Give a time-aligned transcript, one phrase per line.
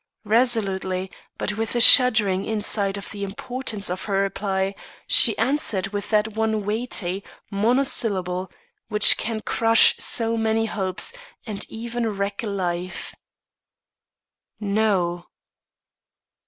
[0.25, 4.73] Resolutely, but with a shuddering insight of the importance of her reply,
[5.05, 8.51] she answered with that one weighty monosyllable
[8.87, 11.13] which can crush so many hopes,
[11.45, 13.15] and even wreck a life:
[14.59, 15.27] "No."